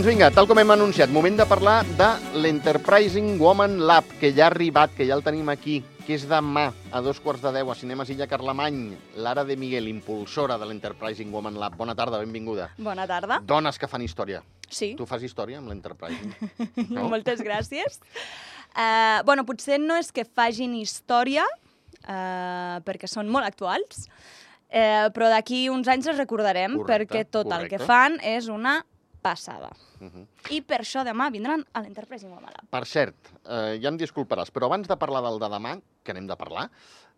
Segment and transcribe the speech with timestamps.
[0.00, 2.06] Doncs vinga, tal com hem anunciat, moment de parlar de
[2.40, 5.74] l'Enterprising Woman Lab, que ja ha arribat, que ja el tenim aquí,
[6.06, 8.78] que és demà a dos quarts de deu a Cinemes Illa Carlemany.
[9.20, 11.76] Lara de Miguel, impulsora de l'Enterprising Woman Lab.
[11.76, 12.70] Bona tarda, benvinguda.
[12.80, 13.42] Bona tarda.
[13.44, 14.40] Dones que fan història.
[14.72, 14.94] Sí.
[14.96, 16.32] Tu fas història amb l'Enterprising?
[16.96, 17.10] No?
[17.12, 18.00] Moltes gràcies.
[18.72, 21.44] Uh, bueno, potser no és que fagin història,
[22.06, 27.52] uh, perquè són molt actuals, uh, però d'aquí uns anys els recordarem Correcte, perquè tot
[27.52, 27.90] el que correcte.
[27.92, 28.78] fan és una
[29.22, 29.70] passada.
[30.00, 30.26] Uh -huh.
[30.50, 32.68] I per això demà vindran a l'Enterprising Woman Lab.
[32.70, 36.26] Per cert, eh, ja em disculparàs, però abans de parlar del de demà, que n'hem
[36.26, 36.70] de parlar,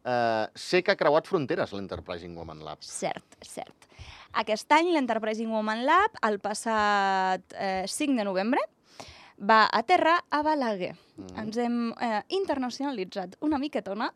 [0.04, 2.78] eh, sé que ha creuat fronteres l'Enterprising Woman Lab.
[2.80, 3.88] Cert, cert.
[4.32, 8.60] Aquest any l'Enterprising Woman Lab, el passat eh, 5 de novembre,
[9.38, 10.94] va aterrar a Balaguer.
[11.16, 11.38] Mm.
[11.42, 14.12] Ens hem eh, internacionalitzat una miquetona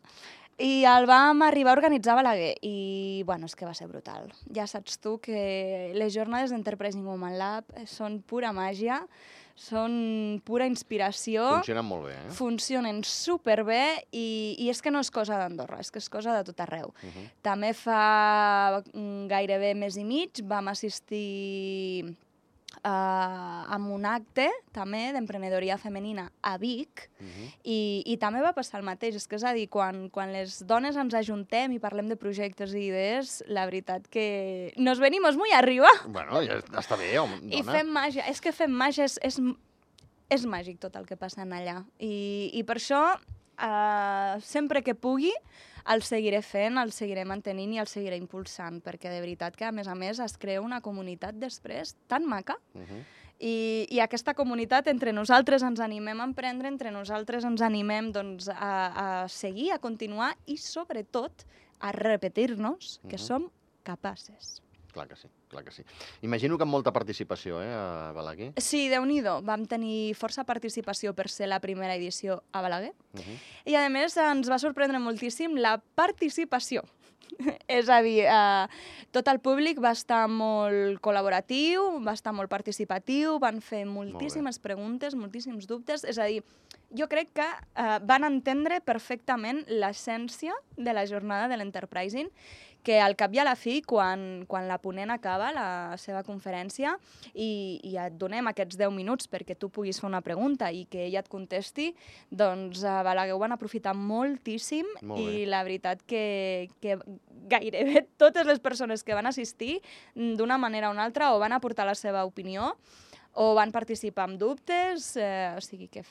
[0.58, 2.54] i el vam arribar a organitzar a Balaguer.
[2.64, 4.30] I, bueno, és que va ser brutal.
[4.56, 9.02] Ja saps tu que les jornades d'Enterprising Woman Lab són pura màgia,
[9.56, 12.32] són pura inspiració Funcionen molt bé, eh?
[12.36, 13.80] funcionen superbé
[14.12, 16.92] i, i és que no és cosa d'Andorra, és que és cosa de tot arreu.
[16.92, 17.24] Uh -huh.
[17.42, 22.16] També fa mm, gairebé mes i mig vam assistir
[22.86, 27.48] uh, a un acte també d'emprenedoria femenina a Vic Uh -huh.
[27.64, 29.14] i, i també va passar el mateix.
[29.16, 32.74] És que és a dir, quan, quan les dones ens ajuntem i parlem de projectes
[32.74, 37.56] i idees, la veritat que nos venimos muy arriba Bueno, ja està bé, home, dona.
[37.56, 38.22] i fem màgia.
[38.28, 39.40] És que fem màgia, és, és,
[40.28, 41.84] és màgic tot el que passa allà.
[41.98, 43.18] I, i per això,
[43.58, 45.32] uh, sempre que pugui,
[45.88, 49.72] el seguiré fent, el seguiré mantenint i el seguiré impulsant, perquè de veritat que, a
[49.72, 53.04] més a més, es crea una comunitat després tan maca Uh -huh.
[53.38, 58.48] i, i aquesta comunitat, entre nosaltres ens animem a emprendre, entre nosaltres ens animem doncs,
[58.48, 61.44] a, a seguir, a continuar i, sobretot,
[61.80, 63.18] a repetir-nos que Mhm.
[63.18, 63.50] som
[63.82, 64.62] capaces.
[64.92, 65.84] Clar que sí, clar que sí.
[66.22, 68.52] Imagino que amb molta participació, eh, a Balaguer.
[68.56, 72.92] Sí, déu nhi Vam tenir força participació per ser la primera edició a Balaguer.
[73.14, 73.38] Uh -huh.
[73.64, 76.84] I, a més, ens va sorprendre moltíssim la participació.
[77.68, 78.66] És a dir, eh,
[79.14, 85.14] tot el públic va estar molt col·laboratiu, va estar molt participatiu, van fer moltíssimes preguntes,
[85.14, 86.04] moltíssims dubtes.
[86.04, 86.42] És a dir,
[86.96, 92.30] jo crec que eh, van entendre perfectament l'essència de la jornada de l'Enterprising,
[92.86, 96.92] que al cap i a la fi, quan, quan la ponent acaba la seva conferència
[97.34, 101.02] i, i et donem aquests 10 minuts perquè tu puguis fer una pregunta i que
[101.08, 101.88] ella et contesti,
[102.30, 107.00] doncs a Balaguer ho van aprofitar moltíssim Molt i la veritat que, que
[107.50, 109.80] gairebé totes les persones que van assistir
[110.14, 112.76] mm, d'una manera o una altra o van aportar la seva opinió
[113.36, 116.06] o van participar amb dubtes, eh, o sigui que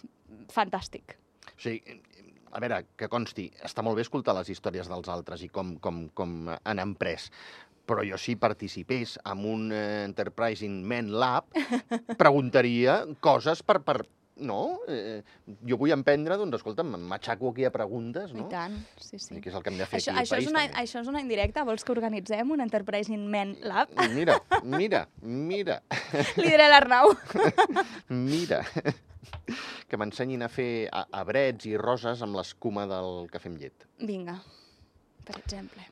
[0.54, 1.16] fantàstic.
[1.56, 1.96] O sigui,
[2.56, 6.06] a veure, que consti, està molt bé escoltar les històries dels altres i com, com,
[6.16, 7.30] com han emprès,
[7.86, 11.52] però jo si participés en un eh, Enterprising Men Lab,
[12.22, 13.82] preguntaria coses per...
[13.86, 14.00] per
[14.36, 14.82] no?
[14.92, 15.22] Eh,
[15.64, 18.50] jo vull emprendre, doncs, escolta'm, m'aixaco aquí a preguntes, no?
[18.50, 19.38] I tant, sí, sí.
[19.40, 20.82] Que és el que hem de fer Això, aquí això, és país, una, també.
[20.82, 21.64] això és una indirecta?
[21.64, 23.94] Vols que organitzem un Enterprising Men Lab?
[24.18, 24.36] Mira,
[24.68, 25.06] mira,
[25.54, 25.80] mira,
[26.36, 27.16] Li diré l'Arnau.
[28.12, 28.60] mira.
[29.88, 33.86] Que m'ensenyin a fer a- abrets i roses amb l'escuma del cafè amb llet.
[34.02, 34.40] Vinga,
[35.28, 35.86] per exemple.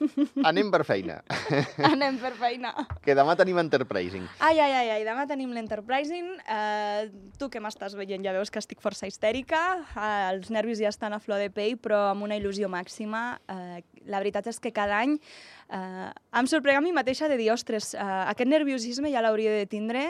[0.48, 1.16] Anem per feina,
[1.90, 2.70] Anem per feina.
[3.04, 4.22] que demà tenim Enterprising.
[4.46, 6.28] Ai, ai, ai, ai, demà tenim l'Enterprising.
[6.46, 9.60] Uh, tu que m'estàs veient ja veus que estic força histèrica.
[9.90, 13.34] Uh, els nervis ja estan a flor de pell, però amb una il·lusió màxima.
[13.50, 16.08] Uh, la veritat és que cada any uh,
[16.38, 20.06] em sorprèn a mi mateixa de dir, ostres, uh, aquest nerviosisme ja l'hauria de tindre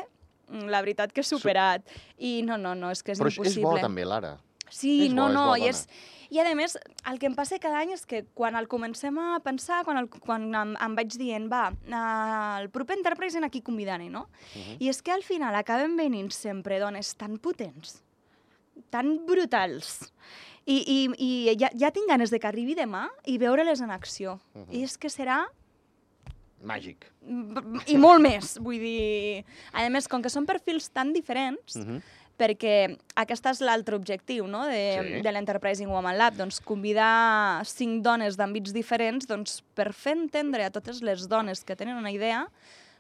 [0.51, 1.87] la veritat que he superat.
[2.19, 3.69] I no, no, no, és que és Però és- és impossible.
[3.71, 4.39] bo també, Lara.
[4.71, 5.89] Sí, És no, bo, és no, bo, i, és,
[6.31, 6.79] i a més,
[7.11, 10.09] el que em passa cada any és que quan el comencem a pensar, quan, el,
[10.09, 14.29] quan em, em vaig dient, va, uh, el proper Enterprise aquí convidant no?
[14.55, 14.77] Uh -huh.
[14.79, 18.03] I és que al final acaben venint sempre dones tan potents,
[18.91, 20.13] tan brutals,
[20.67, 24.41] i, i, i ja, ja tinc ganes de que arribi demà i veure-les en acció.
[24.55, 24.71] Mhm.
[24.71, 25.47] I és que serà
[26.63, 27.07] Màgic.
[27.87, 29.45] i molt més, vull dir...
[29.73, 32.01] A més, com que són perfils tan diferents, Uh -huh.
[32.41, 34.65] perquè aquest és l'altre objectiu no?
[34.67, 35.23] de, Sí.
[35.23, 40.71] de l'Enterprising Woman Lab, doncs convidar cinc dones d'àmbits diferents doncs, per fer entendre a
[40.71, 42.47] totes les dones que tenen una idea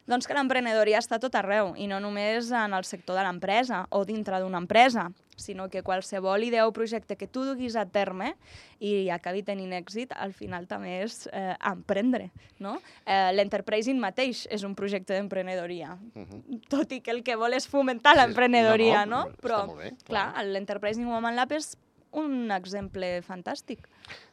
[0.07, 4.05] doncs que l'emprenedoria està tot arreu, i no només en el sector de l'empresa o
[4.05, 5.11] dintre d'una empresa,
[5.41, 8.35] sinó que qualsevol idea o projecte que tu duguis a terme
[8.79, 12.31] i acabi tenint èxit, al final també és eh, emprendre.
[12.61, 12.79] No?
[13.07, 16.61] Eh, L'Enterprising mateix és un projecte d'emprenedoria, Uh -huh.
[16.69, 19.29] tot i que el que vol és fomentar l'emprenedoria, no, no?
[19.31, 20.45] no, Però, bé, clar, clar.
[20.45, 21.77] l'Enterprising Woman Lab és
[22.13, 23.87] un exemple fantàstic.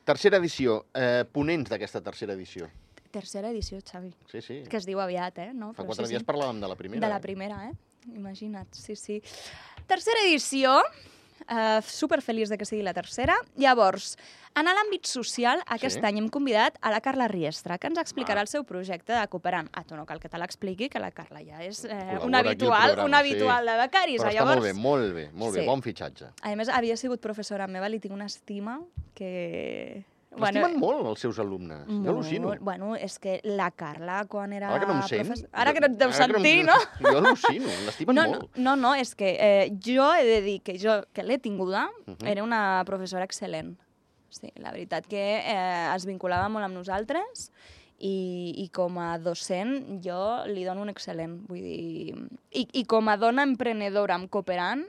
[0.03, 0.85] Tercera edició.
[0.93, 2.69] Eh, ponents d'aquesta tercera edició.
[3.11, 4.13] Tercera edició, Xavi.
[4.31, 4.63] Sí, sí.
[4.69, 5.53] Que es diu aviat, eh?
[5.53, 5.73] No?
[5.73, 6.25] Fa Però quatre sí, dies sí.
[6.25, 7.01] parlàvem de la primera.
[7.01, 7.21] De la eh?
[7.21, 7.73] primera, eh?
[8.15, 9.21] Imagina't, sí, sí.
[9.87, 10.81] Tercera edició,
[11.49, 13.35] uh, super feliç de que sigui la tercera.
[13.55, 14.17] Llavors,
[14.57, 16.05] en l'àmbit social, aquest Sí.
[16.05, 18.41] any hem convidat a la Carla Riestra, que ens explicarà Va.
[18.41, 19.69] el seu projecte de Cooperant.
[19.73, 22.39] Ah, tu no cal que te l'expliqui, que la Carla ja és eh, Col·labora una
[22.39, 23.29] habitual, programa, una sí.
[23.31, 24.21] habitual de becaris.
[24.21, 25.67] Però està Llavors, molt bé, molt bé, molt bé, Sí.
[25.67, 26.25] bon fitxatge.
[26.41, 28.81] a més, havia sigut professora meva, li tinc una estima
[29.13, 30.03] que...
[30.37, 32.47] L'estimen molt els seus alumnes, jo al·lucino.
[32.49, 32.59] molt.
[32.61, 34.67] Bueno, és que la Carla, quan era...
[34.69, 35.23] Ara que no em sent...
[35.25, 36.75] professora- Ara que no et deu ara que no sentir, no?
[36.99, 38.57] Jo al·lucino, l'estimen No, no, molt.
[38.57, 42.27] no, no, és que eh, jo he de dir que jo, que l'he tinguda, Mhm.
[42.27, 43.77] era una professora excel·lent.
[44.29, 47.49] Sí, la veritat que eh, es vinculava molt amb nosaltres
[47.97, 51.47] i, i com a docent jo li dono un excel·lent.
[51.47, 52.13] Vull dir,
[52.51, 54.85] i, i com a dona emprenedora amb cooperant,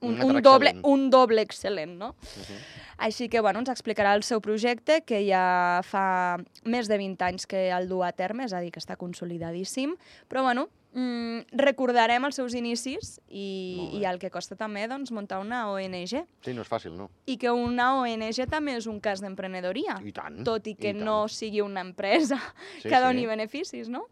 [0.00, 0.80] un, Un doble, excel·lent.
[0.84, 2.14] un doble excel·lent, no?
[2.36, 2.58] Mhm.
[2.98, 7.46] Així que, bueno, ens explicarà el seu projecte, que ja fa més de 20 anys
[7.46, 9.92] que el du a terme, és a dir, que està consolidadíssim,
[10.28, 15.38] però, bueno, mm, recordarem els seus inicis i, i el que costa també doncs, muntar
[15.38, 16.24] una ONG.
[16.42, 17.10] Sí, no és fàcil, no?
[17.26, 20.42] I que una ONG també és un cas d'emprenedoria, I tant.
[20.42, 21.04] tot i que tant.
[21.04, 22.40] no sigui una empresa
[22.82, 23.26] Sí, que doni sí.
[23.26, 24.06] beneficis, no?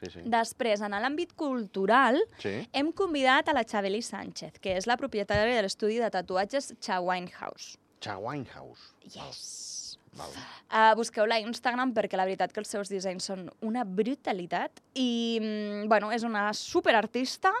[0.00, 0.20] Sí, sí.
[0.24, 2.54] Després, en l'àmbit cultural, Sí?
[2.72, 7.28] hem convidat a la Xabeli Sánchez, que és la propietària de l'estudi de tatuatges Chawine
[7.38, 7.76] House.
[8.00, 8.94] Cha Winehouse.
[9.12, 9.98] Yes!
[10.16, 10.30] Val.
[10.72, 15.38] Uh, Busqueu-la a Instagram perquè la veritat que els seus dissenys són una brutalitat i,
[15.40, 17.52] mm, bueno, és una superartista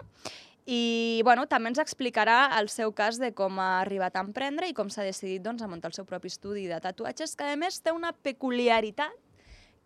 [0.66, 4.74] i, bueno, també ens explicarà el seu cas de com ha arribat a emprendre i
[4.74, 7.80] com s'ha decidit doncs, a muntar el seu propi estudi de tatuatges, que a més
[7.82, 9.14] té una peculiaritat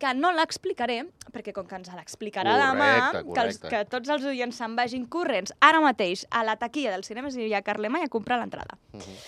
[0.05, 1.01] que no l'explicaré,
[1.33, 5.09] perquè com que ens l'explicarà demà, Correcte, que, els, que tots els oients se'n vagin
[5.11, 8.79] corrents ara mateix a la taquilla del cinema i a Carlemany a comprar l'entrada.
[8.93, 9.19] Mhm.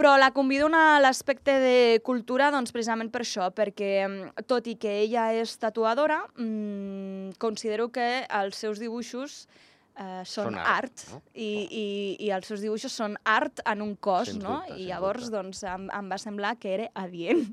[0.00, 4.76] Però la convido a l'aspecte de cultura doncs, precisament per això, perquè mm, tot i
[4.80, 9.46] que ella és tatuadora, mmm, considero que els seus dibuixos
[10.00, 11.18] eh, són, Són art, art, no?
[11.34, 11.84] i, i,
[12.24, 14.56] i els seus dibuixos són art en un cos, Sens no?
[14.62, 15.36] dubte, I llavors dubte.
[15.36, 17.44] doncs, em, em va semblar que era adient.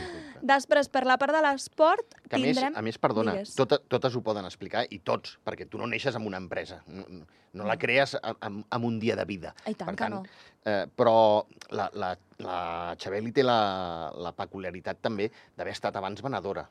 [0.44, 2.76] Després, per la part de l'esport, Que a més, tindrem...
[2.76, 3.54] a més, perdona, Digues.
[3.56, 7.06] tot, totes ho poden explicar, i tots, perquè tu no neixes amb una empresa, no,
[7.54, 9.54] no la crees a- amb, amb un dia de vida.
[9.64, 10.22] Ai, tant per tant, no.
[10.64, 11.16] Eh, però
[11.76, 12.58] la, la, la
[13.00, 16.68] Xabeli té la, la peculiaritat també d'haver estat abans venedora.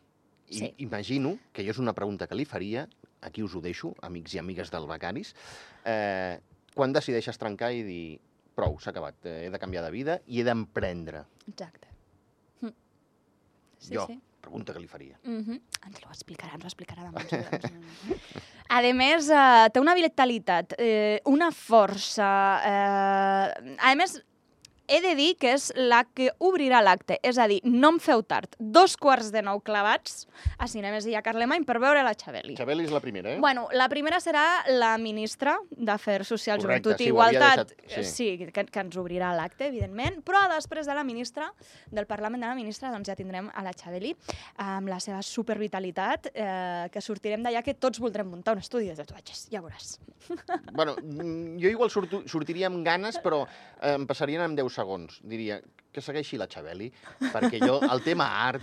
[0.53, 0.67] I Sí.
[0.85, 2.83] imagino, que jo és una pregunta que li faria,
[3.23, 5.33] aquí us ho deixo, amics i amigues del Becaris,
[5.85, 6.39] eh,
[6.73, 8.03] quan decideixes trencar i dir
[8.53, 11.25] prou, s'ha acabat, eh, he de canviar de vida i he d'emprendre.
[11.47, 11.89] Exacte.
[12.61, 12.73] Hm.
[13.79, 14.19] Sí, jo, sí.
[14.41, 15.17] pregunta que li faria.
[15.23, 15.61] Mm -hmm.
[15.87, 17.21] Ens ho explicarà, ens ho explicarà demà.
[18.69, 22.29] A més, eh, té una vitalitat, eh, una força...
[22.65, 24.23] Eh, a més,
[24.87, 27.17] he de dir que és la que obrirà l'acte.
[27.23, 28.55] És a dir, no em feu tard.
[28.59, 30.27] Dos quarts de nou clavats
[30.57, 32.55] a Cinemes i a Carlemany per veure la Xabeli.
[32.57, 33.39] Xabeli és la primera, eh?
[33.39, 37.73] Bueno, la primera serà la ministra d'Afers Socials, Correcte, Joventut i sí, Igualtat.
[37.87, 41.51] deixat- sí, que, que ens obrirà l'acte, evidentment, però després de la ministra,
[41.91, 44.15] del Parlament de la ministra, doncs ja tindrem a la Xabeli
[44.57, 48.95] amb la seva supervitalitat, eh, que sortirem d'allà que tots voldrem muntar un estudi de
[48.95, 49.97] tatuatges, ja veuràs.
[50.73, 55.19] Bueno, mm, jo igual surto, sortiria amb ganes, però eh, em passarien en 10 segons.
[55.23, 55.61] Diria
[55.93, 56.87] que segueixi la Xabeli,
[57.31, 58.61] perquè jo, el tema art,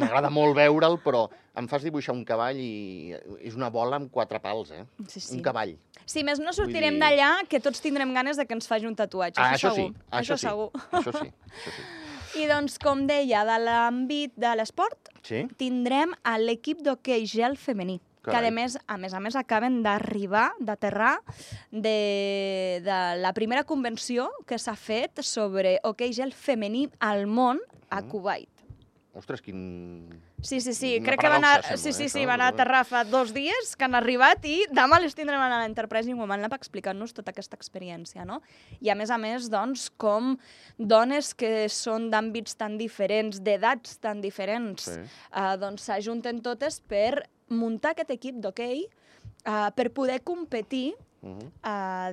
[0.00, 1.26] m'agrada molt veure'l, però
[1.60, 3.12] em fas dibuixar un cavall i
[3.44, 4.86] és una bola amb quatre pals, eh?
[5.06, 5.34] Sí, sí.
[5.36, 5.74] Un cavall.
[6.08, 8.96] Si més no sortirem dir- d'allà, que tots tindrem ganes de que ens faci un
[8.96, 10.06] tatuatge, Ah, això, això sí, segur.
[10.10, 10.46] això, sí.
[10.46, 10.70] segur.
[10.90, 12.40] Això sí, això sí.
[12.40, 15.44] I doncs, com deia, de l'àmbit de l'esport, Sí?
[15.58, 18.00] tindrem l'equip d'hoquei gel femení.
[18.22, 18.48] Que Carai.
[18.48, 21.16] a més, a més a més acaben d'arribar, d'aterrar
[21.70, 27.60] de, de la primera convenció que s'ha fet sobre hoquei gel femení al món
[27.90, 28.08] a Mm.
[28.10, 28.48] Kuwait.
[29.12, 30.06] Ostres, quin...
[30.40, 32.38] Sí, sí, sí, Una crec que van, a, paradoxa, sí, sembla, sí, eh, sí, van
[32.38, 32.44] bé.
[32.46, 36.54] aterrar fa dos dies, que han arribat, i demà les tindrem a l'Enterprising Woman Lab
[36.54, 38.38] explicant-nos tota aquesta experiència, no?
[38.80, 40.36] I a més a més, doncs, com
[40.78, 45.00] dones que són d'àmbits tan diferents, d'edats tan diferents, Sí.
[45.02, 51.50] eh, doncs s'ajunten totes per muntar aquest equip d'hoquei eh, per poder competir Uh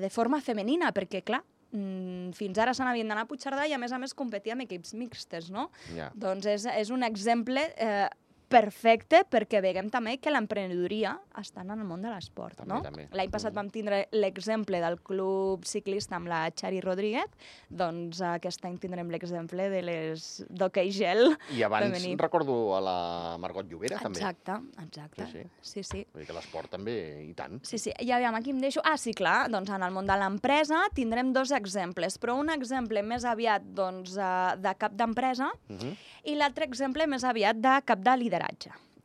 [0.02, 1.40] de forma femenina, perquè, clar,
[1.72, 4.66] mm, fins ara se n'havien d'anar a Puigcerdà i, a més a més, competir amb
[4.66, 5.70] equips mixtes, no?
[5.96, 6.10] Ja.
[6.14, 8.10] Doncs és, és un exemple eh,
[8.48, 12.82] perfecte perquè veiem també que l'emprenedoria està en el món de l'esport, no?
[13.12, 13.56] L'any passat Mhm.
[13.56, 17.28] vam tindre l'exemple del club ciclista amb la Xari Rodríguez,
[17.70, 21.38] doncs aquest any tindrem l'exemple de les d'hoquei gel.
[21.52, 22.16] I abans femení.
[22.18, 24.20] recordo a la Margot Llobera, també.
[24.20, 25.26] Exacte, exacte.
[25.26, 25.48] Sí, sí.
[25.62, 26.08] sí, sí.
[26.14, 27.60] Vull dir que l'esport també, i tant.
[27.66, 28.82] Sí, sí, i aviam, aquí em deixo...
[28.84, 33.02] Ah, sí, clar, doncs en el món de l'empresa tindrem dos exemples, però un exemple
[33.04, 35.96] més aviat doncs, eh, de cap d'empresa Uh -huh.
[36.24, 38.37] i l'altre exemple més aviat de cap de lideratge.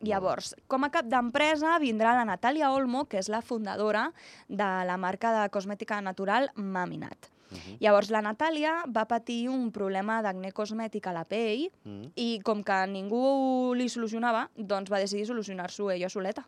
[0.03, 4.09] Llavors, com a cap d'empresa vindrà la Natàlia Olmo, que és la fundadora
[4.49, 7.31] de la marca de cosmètica natural Maminat.
[7.53, 7.77] Uh -huh.
[7.81, 12.11] Llavors, la Natàlia va patir un problema d'acné cosmètic a la pell Uh -huh.
[12.17, 16.47] i com que ningú li solucionava, doncs va decidir solucionar-s'ho ella soleta.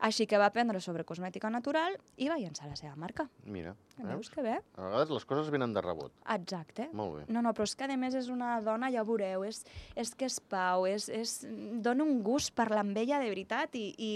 [0.00, 3.28] Així que va aprendre sobre cosmètica natural i va llançar la seva marca.
[3.44, 4.30] Mira, Veus veus?
[4.30, 4.56] que bé?
[4.76, 6.12] A vegades les coses venen de rebot.
[6.34, 6.88] Exacte.
[6.92, 7.24] Molt bé.
[7.32, 9.64] No, no, però és que a més és una dona, ja ho veureu, és,
[9.96, 11.40] és que és pau, és, és,
[11.82, 14.10] dona un gust parlar amb ella de veritat i, i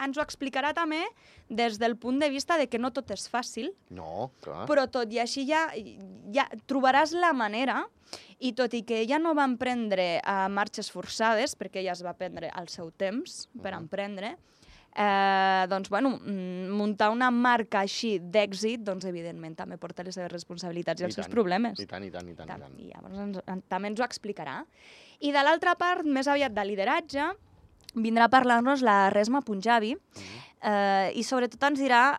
[0.00, 1.02] ens ho explicarà també
[1.50, 4.62] des del punt de vista de que no tot és fàcil, No, clar.
[4.66, 5.66] però tot i així ja,
[6.32, 7.82] ja trobaràs la manera
[8.40, 12.14] i tot i que ella no va emprendre uh, marxes forçades, perquè ella es va
[12.16, 13.82] prendre el seu temps per Mhm.
[13.82, 14.36] emprendre,
[14.94, 20.32] eh, doncs, bueno, mm, muntar una marca així d'èxit, doncs, evidentment, també porta les seves
[20.32, 21.78] responsabilitats i, I els seus tant, problemes.
[21.80, 22.78] I tant, i tant, i tant, i tant.
[22.78, 24.64] I llavors ens, en, també ens ho explicarà.
[25.20, 27.28] I de l'altra part, més aviat de lideratge,
[27.94, 30.40] vindrà a parlar-nos la Resma Punjabi Mhm.
[30.62, 32.18] eh, i sobretot ens dirà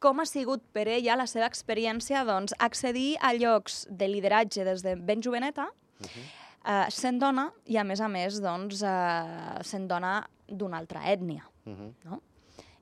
[0.00, 4.82] com ha sigut per ella la seva experiència doncs, accedir a llocs de lideratge des
[4.82, 5.68] de ben joveneta,
[6.00, 6.22] Mhm.
[6.66, 11.44] eh, sent dona i, a més a més, doncs, eh, sent dona d'una altra ètnia
[11.64, 11.92] Mhm.
[12.04, 12.22] no?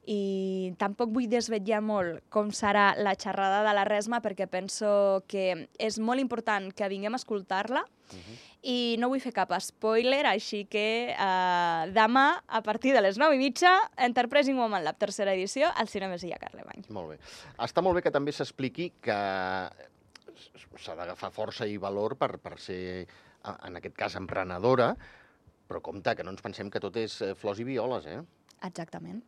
[0.06, 5.68] I tampoc vull desvetllar molt com serà la xerrada de la Resma perquè penso que
[5.78, 7.80] és molt important que vinguem a escoltar-la
[8.12, 8.34] Mhm.
[8.64, 13.34] i no vull fer cap spoiler, així que eh, demà, a partir de les 9
[13.34, 16.84] i mitja, Enterprising Woman Lab, tercera edició, al Cinema Silla Carlemany.
[16.90, 17.18] Molt bé.
[17.58, 19.16] Està molt bé que també s'expliqui que
[20.76, 23.06] s'ha d'agafar força i valor per, per ser,
[23.64, 24.94] en aquest cas, emprenedora,
[25.68, 28.20] però compte, que no ens pensem que tot és eh, flors i violes, eh?
[28.66, 29.22] Exactament.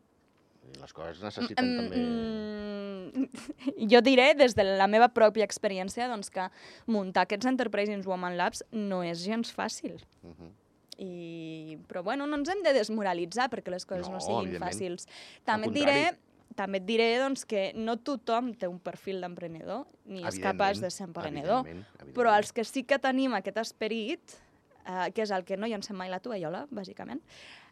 [0.80, 1.96] Les coses necessiten Mm, també...
[2.02, 6.48] mm, jo diré, des de la meva pròpia experiència, doncs, que
[6.90, 10.00] muntar aquests Enterprising Woman Labs no és gens fàcil.
[10.26, 10.54] Mhm.
[10.98, 11.76] I...
[11.90, 15.04] Però bueno, no ens hem de desmoralitzar perquè les coses no, No, siguin fàcils.
[15.44, 15.98] També et diré
[16.56, 20.88] també et diré doncs, que no tothom té un perfil d'emprenedor, ni és capaç de
[20.88, 22.14] ser emprenedor, Evidentment, evidentment.
[22.16, 24.38] però els que sí que tenim aquest esperit,
[24.86, 27.20] eh, que és el que no llancem mai la tovallola, bàsicament,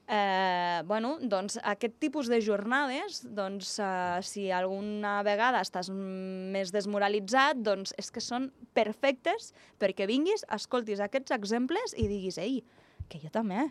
[0.07, 7.63] eh, bueno, doncs aquest tipus de jornades, doncs, eh, si alguna vegada estàs més desmoralitzat,
[7.65, 12.63] doncs és que són perfectes perquè vinguis, escoltis aquests exemples i diguis, ei,
[13.09, 13.71] que jo també.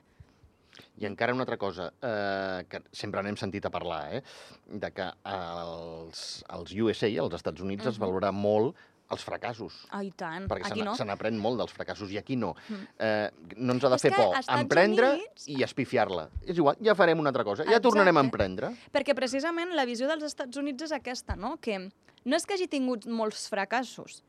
[0.97, 4.23] I encara una altra cosa, eh, que sempre n'hem sentit a parlar, eh,
[4.65, 8.01] de que als, als USA, als Estats Units, es Mhm.
[8.07, 8.75] valora molt
[9.13, 9.77] els fracassos.
[9.91, 10.47] Ah, i tant.
[10.49, 10.95] Perquè se Aquí n'a- no.
[10.99, 12.55] se n'aprèn molt dels fracassos i aquí no.
[12.69, 12.87] Mm.
[12.99, 16.29] Eh, no ens ha de És fer por emprendre Units- i espifiar-la.
[16.45, 18.73] És igual, ja farem una altra cosa, ja tornarem a emprendre.
[18.91, 21.57] Perquè precisament la visió dels Estats Units és aquesta, no?
[21.61, 21.79] Que
[22.25, 24.23] no és que hagi tingut molts fracassos.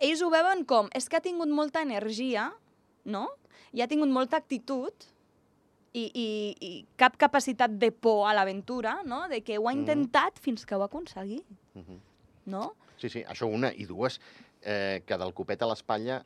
[0.00, 2.52] Ells ho veuen com, és que ha tingut molta energia,
[3.04, 3.28] no?
[3.72, 4.92] I ha tingut molta actitud
[5.92, 6.26] i, i,
[6.62, 9.24] i cap capacitat de por a l'aventura, no?
[9.28, 9.80] De que ho ha Mhm.
[9.80, 11.44] intentat fins que ho ha aconseguit,
[11.74, 11.98] Mhm.
[12.46, 12.74] no?
[13.00, 13.72] Sí, sí, això una.
[13.72, 14.20] I dues,
[14.62, 16.20] eh, que del copet a l'espatlla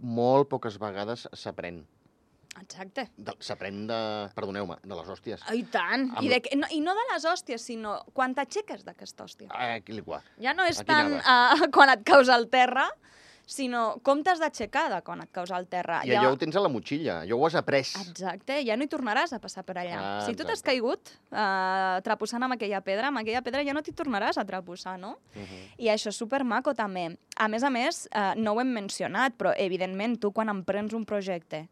[0.00, 1.82] molt poques vegades s'aprèn.
[2.58, 3.04] Exacte.
[3.38, 3.98] S'aprèn de...
[4.34, 5.44] Perdoneu-me, de les hòsties.
[5.46, 6.08] Ah, I tant.
[6.16, 9.50] Amb- I, de no, I no de les hòsties, sinó quan t'aixeques d'aquesta hòstia.
[9.52, 10.22] Ah, aquí li qua.
[10.42, 12.88] Ja no és Aquí tant uh, quan et caus al terra,
[13.46, 16.00] sinó com t'has d'aixecar de quan et caus al terra.
[16.06, 17.82] I allò ho tens a la motxilla, allò ho has après.
[18.02, 19.98] Exacte, ja no hi tornaràs a passar per allà.
[19.98, 23.82] Ah, si tu t'has caigut uh, trapussant amb aquella pedra, amb aquella pedra ja no
[23.82, 25.18] t'hi tornaràs a trapussar, no?
[25.34, 25.66] Uh -huh.
[25.78, 27.16] I això és supermaco també.
[27.36, 31.04] A més a més, uh, no ho hem mencionat, però evidentment tu quan emprens un
[31.04, 31.68] projecte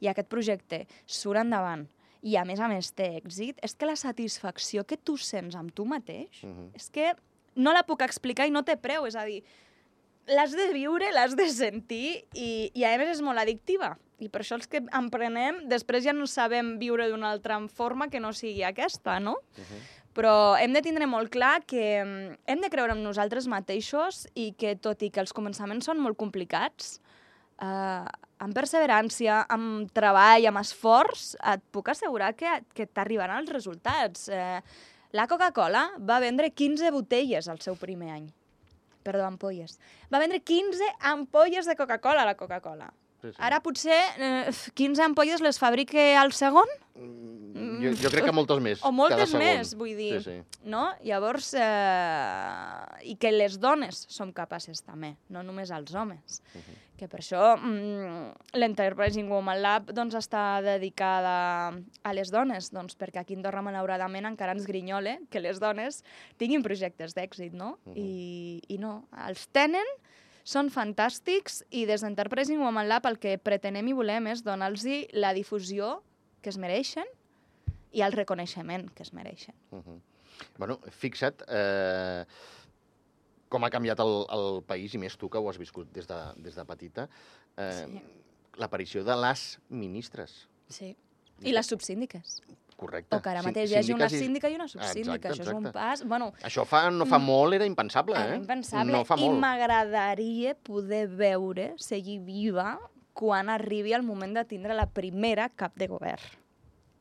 [0.00, 1.88] i aquest projecte surt endavant
[2.22, 5.74] i a més a més té èxit, és que la satisfacció que tu sents amb
[5.74, 6.70] tu mateix Uh -huh.
[6.74, 7.14] és que
[7.56, 9.42] no la puc explicar i no té preu, és a dir,
[10.30, 13.94] l'has de viure, l'has de sentir i, i a més és molt addictiva.
[14.22, 18.20] I per això els que emprenem després ja no sabem viure d'una altra forma que
[18.22, 19.34] no sigui aquesta, no?
[19.56, 19.82] Uh -huh.
[20.12, 24.52] Però hem de tindre molt clar que mm, hem de creure en nosaltres mateixos i
[24.52, 27.00] que, tot i que els començaments són molt complicats,
[27.60, 28.04] eh,
[28.38, 34.28] amb perseverància, amb treball, amb esforç, et puc assegurar que, que t'arribaran els resultats.
[34.28, 34.60] Eh,
[35.12, 38.32] la Coca-Cola va vendre 15 botelles al seu primer any.
[39.02, 39.78] Perdó, ampolles.
[40.12, 42.92] Va vendre 15 ampolles de Coca-Cola, la Coca-Cola.
[43.22, 43.38] Sí, sí.
[43.38, 46.66] Ara potser eh, 15 ampolles les fabrique al segon?
[46.98, 47.42] Mm,
[47.82, 48.82] Jo, jo crec que moltes més.
[48.86, 50.14] O moltes més, vull dir.
[50.22, 50.62] Sí, sí.
[50.70, 50.84] no?
[51.06, 56.40] Llavors, eh, i que les dones som capaces també, no només els homes.
[56.54, 56.78] Uh -huh.
[56.98, 63.20] Que per això mm, l'Enterprising Woman Lab doncs, està dedicada a les dones, doncs, perquè
[63.20, 66.04] aquí a Andorra, malauradament, encara ens grinyole que les dones
[66.36, 67.78] tinguin projectes d'èxit, no?
[67.84, 67.96] Mhm.
[67.96, 69.86] I, I no, els tenen,
[70.44, 74.84] són fantàstics i des d'Enterprising Woman Lab el que pretenem i volem és donar-los
[75.14, 76.02] la difusió
[76.42, 77.06] que es mereixen
[77.92, 79.54] i el reconeixement que es mereixen.
[79.70, 80.00] Uh -huh.
[80.58, 82.24] Bueno, fixa't eh,
[83.48, 86.18] com ha canviat el, el país, i més tu que ho has viscut des de,
[86.36, 87.08] des de petita,
[87.56, 88.02] eh, Sí.
[88.58, 90.48] l'apparició de les ministres.
[90.68, 90.96] Sí.
[91.40, 92.40] I les subsíndiques.
[92.82, 93.14] Correcte.
[93.16, 95.14] O que ara mateix hi hagi una i- síndica i una subsíndica.
[95.16, 95.78] Exacte, Això és un exacte.
[95.78, 96.02] pas...
[96.10, 97.24] Bueno, Això fa, no fa Mm.
[97.30, 98.26] molt era impensable, eh?
[98.26, 98.92] Era impensable.
[98.92, 99.38] No fa I molt.
[99.40, 102.78] m'agradaria poder veure, seguir viva,
[103.14, 106.22] quan arribi el moment de tindre la primera cap de govern.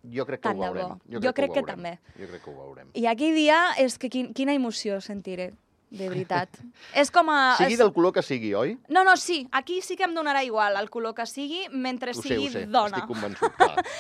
[0.04, 0.96] Jo crec que Tant ho veurem.
[1.08, 1.76] Jo, Jo crec, crec que, que veurem.
[1.76, 2.00] també.
[2.20, 2.88] Jo crec que ho veurem.
[2.94, 5.52] I aquell dia és que quin, quina emoció sentiré,
[5.92, 6.58] de veritat.
[6.96, 7.58] és com a...
[7.60, 8.78] Sigui del color que sigui, oi?
[8.90, 12.22] No, no, sí, aquí sí que em donarà igual el color que sigui mentre Ho
[12.22, 12.66] sé, sigui ho sé.
[12.66, 13.02] dona.
[13.04, 13.84] Estic convençut, clar.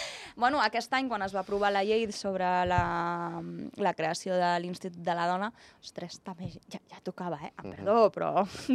[0.41, 3.41] Bueno, aquest any, quan es va aprovar la llei sobre la,
[3.75, 5.50] la creació de l'Institut de la Dona,
[5.83, 7.51] ostres, també ja, ja tocava, eh?
[7.60, 7.75] Em Mhm.
[7.75, 8.29] perdó, però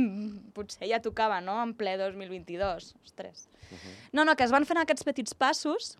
[0.54, 2.92] potser ja tocava, no?, en ple 2022.
[3.02, 3.48] Ostres.
[4.12, 5.96] No, no, que es van fent aquests petits passos,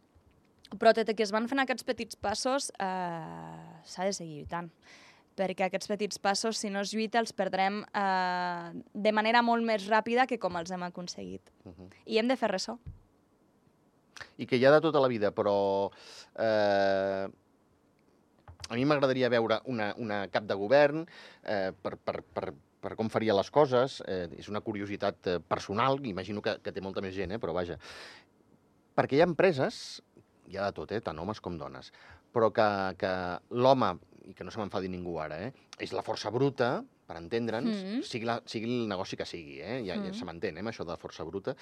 [0.76, 4.68] però tot i que es van fent aquests petits passos, eh, s'ha de seguir lluitant
[5.36, 9.86] perquè aquests petits passos, si no es lluita, els perdrem eh, de manera molt més
[9.90, 11.52] ràpida que com els hem aconseguit.
[11.64, 11.90] Mhm.
[12.06, 12.78] I hem de fer ressò.
[14.40, 15.56] I que hi ha de tota la vida, però...
[16.34, 17.26] Eh,
[18.66, 21.04] a mi m'agradaria veure una, una cap de govern
[21.44, 22.48] eh, per, per, per,
[22.82, 24.00] per com faria les coses.
[24.06, 27.54] Eh, és una curiositat eh, personal, imagino que, que té molta més gent, eh, però
[27.54, 27.78] vaja.
[28.96, 30.00] Perquè hi ha empreses,
[30.50, 31.92] hi ha de tot, eh, tant homes com dones,
[32.34, 32.68] però que,
[33.00, 33.12] que
[33.54, 33.94] l'home,
[34.26, 38.02] i que no se m'enfadi ningú ara, eh, és la força bruta, per entendre'ns, Mhm.
[38.02, 39.82] sigui, la, sigui el negoci que sigui, eh?
[39.86, 40.14] ja, ja Mhm.
[40.14, 41.54] se m'entén, eh, això de força bruta,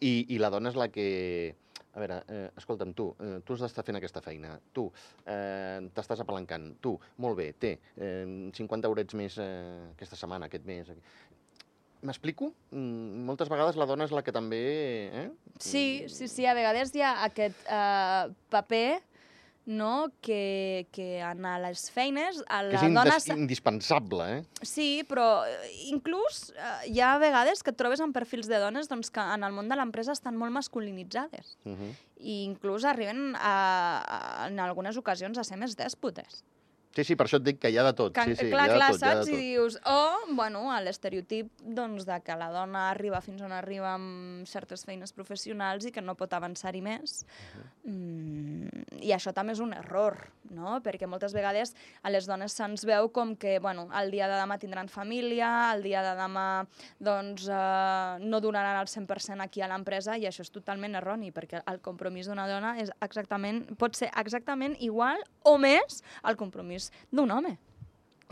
[0.00, 1.54] i, i la dona és la que...
[1.92, 4.92] A veure, eh, escolta'm, tu, eh, tu has d'estar fent aquesta feina, tu
[5.26, 10.64] eh, t'estàs apalancant, tu, molt bé, té, eh, 50 eurets més eh, aquesta setmana, aquest
[10.64, 10.88] mes...
[10.88, 11.00] aquí.
[12.02, 12.54] M'explico?
[12.70, 15.10] Mm, moltes vegades la dona és la que també...
[15.12, 15.30] Eh?
[15.58, 19.00] Sí, sí, sí, a vegades hi ha aquest uh, paper
[19.66, 20.10] no?
[20.20, 23.18] que, que en les feines a Que la és dona...
[23.36, 24.42] indispensable, eh?
[24.62, 28.88] Sí, però eh, inclús uh, hi ha vegades que et trobes amb perfils de dones
[28.88, 31.92] doncs, que en el món de l'empresa estan molt masculinitzades Uh -huh.
[32.18, 36.42] i inclús arriben a, a, en algunes ocasions a ser més dèspotes.
[36.90, 38.10] Sí, sí, per això et dic que hi ha de tot.
[38.16, 39.28] Que, sí, sí, clar, hi ha de clar, tot, hi ha de saps?
[39.28, 39.42] I tot.
[39.44, 44.82] dius, o, bueno, l'estereotip doncs, de que la dona arriba fins on arriba amb certes
[44.88, 47.20] feines professionals i que no pot avançar-hi més.
[47.84, 50.18] mm, I això també és un error,
[50.50, 50.78] no?
[50.84, 54.58] Perquè moltes vegades a les dones se'ns veu com que, bueno, el dia de demà
[54.60, 56.46] tindran família, el dia de demà,
[56.98, 61.62] doncs, eh, no donaran el 100% aquí a l'empresa i això és totalment erroni, perquè
[61.70, 67.30] el compromís d'una dona és exactament, pot ser exactament igual o més al compromís d'un
[67.30, 67.56] home.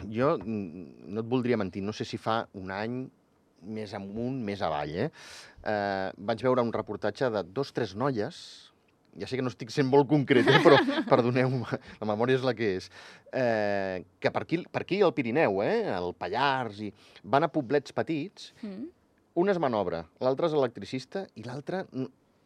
[0.06, 3.00] Jo mm, no et voldria mentir, no sé si fa un any,
[3.58, 5.10] més amunt, més avall, eh?
[5.66, 8.67] eh vaig veure un reportatge de dos, tres noies,
[9.16, 10.76] ja sé que no estic sent molt concret, eh, però
[11.12, 12.90] perdoneu-me, la memòria és la que és,
[13.32, 16.92] eh, que per aquí, per aquí al Pirineu, eh, al Pallars, i
[17.24, 18.88] van a poblets petits, Mm.
[19.38, 21.84] un és manobre, l'altre és electricista i l'altre...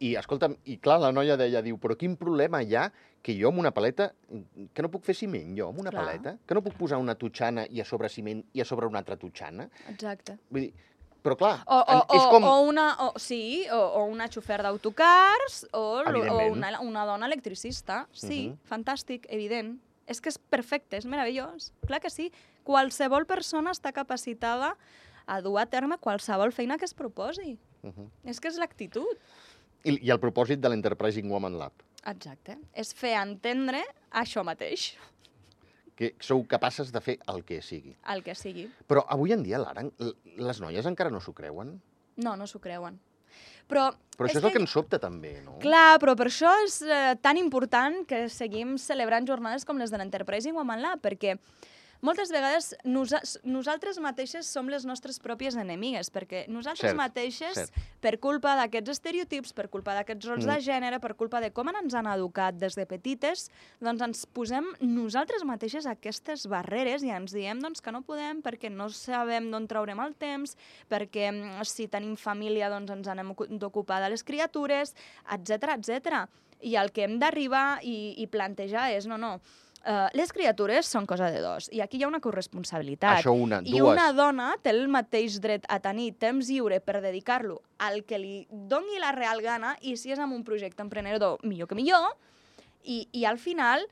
[0.03, 2.89] I, escolta'm, i clar, la noia deia, diu, però quin problema hi ha
[3.23, 4.09] que jo amb una paleta,
[4.75, 6.01] que no puc fer ciment jo amb una Clar.
[6.03, 8.99] paleta, que no puc posar una tutxana i a sobre ciment i a sobre una
[8.99, 9.69] altra tutxana?
[9.93, 10.35] Exacte.
[10.49, 10.73] Vull dir,
[11.23, 12.43] però clar, O, o, és com...
[12.43, 18.07] o una, o, sí, o, o una xofer d'autocars, o, o una, una dona electricista.
[18.11, 18.57] Sí, Mhm.
[18.69, 19.79] fantàstic, evident.
[20.05, 21.71] És que és perfecte, és meravellós.
[21.87, 22.31] Clar que sí.
[22.67, 24.75] Qualsevol persona està capacitada
[25.25, 27.57] a dur a terme qualsevol feina que es proposi.
[27.83, 28.09] Uh -huh.
[28.25, 29.07] És que és l'actitud.
[29.85, 31.71] I, I el propòsit de l'Enterprising Woman Lab,
[32.05, 32.57] Exacte.
[32.73, 33.81] És fer entendre
[34.11, 34.97] això mateix,
[35.95, 37.95] que sou capaces de fer el que sigui.
[38.13, 38.67] el que sigui.
[38.89, 41.75] Però avui en dia, Lara, l- les noies encara no s'ho creuen?
[42.17, 42.99] No, no s'ho creuen.
[43.67, 45.55] Però, Però això és, el que ens sobta també, no?
[45.63, 49.97] Clar, però per això és eh, tan important que seguim celebrant jornades com les de
[50.01, 51.37] l'Enterprising Woman Lab, perquè
[52.03, 57.77] moltes vegades nosa nosaltres mateixes som les nostres pròpies enemigues, perquè nosaltres Cert, mateixes, cert.
[58.03, 60.51] per culpa d'aquests estereotips, per culpa d'aquests rols Mm.
[60.51, 63.47] de gènere, per culpa de com ens han educat des de petites,
[63.79, 68.69] doncs ens posem nosaltres mateixes aquestes barreres i ens diem doncs, que no podem perquè
[68.69, 70.57] no sabem d'on traurem el temps,
[70.89, 74.93] perquè mm, si tenim família doncs ens anem ocu- d'ocupar de les criatures,
[75.31, 76.27] etc etc.
[76.61, 79.39] I el que hem d'arribar i, i plantejar és, no, no,
[79.83, 83.17] Uh, les criatures són cosa de dos, i aquí hi ha una corresponsabilitat.
[83.19, 83.89] Això una, I dues.
[83.91, 88.37] una dona té el mateix dret a tenir temps lliure per dedicar-lo al que li
[88.47, 92.13] doni la real gana i si és amb un projecte emprenedor, millor que millor.
[92.83, 93.83] I, i al final,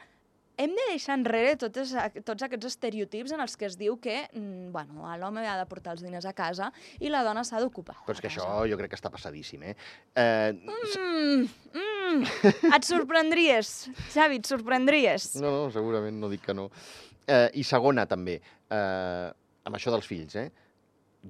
[0.57, 1.93] hem de deixar enrere totes,
[2.27, 5.95] tots aquests estereotips en els que es diu que mm, bueno, l'home ha de portar
[5.95, 7.97] els diners a casa i la dona s'ha d'ocupar.
[8.05, 9.75] Però és que això jo crec que està passadíssim, eh?
[10.15, 12.23] eh Mm, mm,
[12.75, 15.35] et sorprendries, Xavi, et sorprendries.
[15.41, 16.69] no, no, segurament, no dic que no.
[17.27, 19.27] Eh, I segona, també, eh,
[19.67, 20.49] amb això dels fills, eh?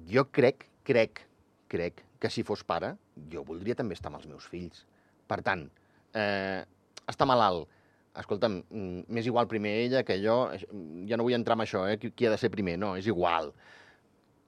[0.08, 1.22] Jo crec, crec,
[1.68, 2.94] crec que si fos pare,
[3.32, 4.84] jo voldria també estar amb els meus fills.
[5.28, 5.66] Per tant,
[6.14, 6.62] eh,
[7.08, 7.68] està malalt,
[8.18, 10.68] escolta'm, mm, m'és igual primer ella que jo, això-
[11.08, 13.06] ja no vull entrar en això, eh, qui, qui ha de ser primer, no, és
[13.06, 13.52] igual.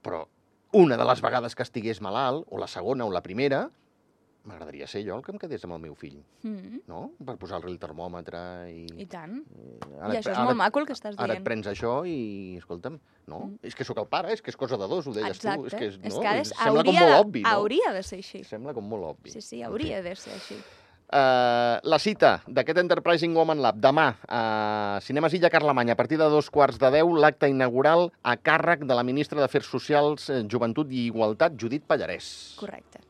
[0.03, 0.27] Però
[0.73, 3.69] una de les vegades que estigués malalt, o la segona o la primera,
[4.45, 7.13] m'agradaria ser jo el que em quedés amb el meu fill, Mm, no?
[7.25, 8.85] Per posar-li el termòmetre i...
[9.01, 9.39] I tant.
[9.39, 11.43] Eh, I et- això és ara molt maco el que estàs Ara et dient.
[11.47, 13.57] prens això i, escolta'm, no, Mm.
[13.63, 15.57] és que sóc el pare, és que és cosa de dos, ho deies Exacte.
[15.61, 15.65] tu.
[15.65, 17.49] És que, és, no, és que de, sembla com hauria, molt de, obvi, no?
[17.49, 18.43] hauria de ser així.
[18.43, 19.31] Sembla com molt obvi.
[19.31, 20.55] Sí, sí, hauria de ser així.
[21.05, 26.27] Uh, la cita d'aquest Enterprising Woman Lab demà a Cinemes Illa Carlemany a partir de
[26.33, 30.89] dos quarts de deu l'acte inaugural a càrrec de la ministra d'Afers Socials, eh, Joventut
[30.91, 32.55] i Igualtat, Judit Pallarès.
[32.57, 33.05] Correcte.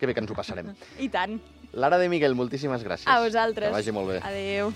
[0.00, 0.72] Que bé que ens ho passarem.
[0.98, 1.36] I tant.
[1.76, 3.10] Lara de Miguel, moltíssimes gràcies.
[3.12, 3.68] A vosaltres.
[3.68, 4.20] Que vagi molt bé.
[4.24, 4.72] Adéu.